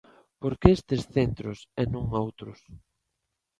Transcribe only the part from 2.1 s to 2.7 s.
outros?